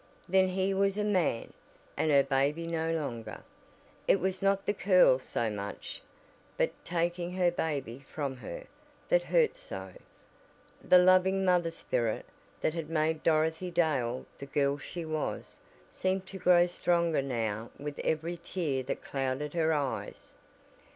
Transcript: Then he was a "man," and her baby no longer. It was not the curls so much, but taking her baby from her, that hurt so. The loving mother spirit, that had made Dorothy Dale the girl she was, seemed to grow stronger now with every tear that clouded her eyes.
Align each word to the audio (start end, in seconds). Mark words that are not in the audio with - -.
Then 0.27 0.47
he 0.47 0.73
was 0.73 0.97
a 0.97 1.03
"man," 1.03 1.53
and 1.95 2.09
her 2.09 2.23
baby 2.23 2.65
no 2.65 2.91
longer. 2.91 3.43
It 4.07 4.19
was 4.19 4.41
not 4.41 4.65
the 4.65 4.73
curls 4.73 5.21
so 5.25 5.51
much, 5.51 6.01
but 6.57 6.71
taking 6.83 7.33
her 7.33 7.51
baby 7.51 8.03
from 8.11 8.37
her, 8.37 8.63
that 9.09 9.21
hurt 9.25 9.57
so. 9.57 9.93
The 10.83 10.97
loving 10.97 11.45
mother 11.45 11.69
spirit, 11.69 12.25
that 12.61 12.73
had 12.73 12.89
made 12.89 13.21
Dorothy 13.21 13.69
Dale 13.69 14.25
the 14.39 14.47
girl 14.47 14.79
she 14.79 15.05
was, 15.05 15.59
seemed 15.91 16.25
to 16.29 16.39
grow 16.39 16.65
stronger 16.65 17.21
now 17.21 17.69
with 17.77 17.99
every 17.99 18.37
tear 18.37 18.81
that 18.81 19.03
clouded 19.03 19.53
her 19.53 19.71
eyes. 19.71 20.33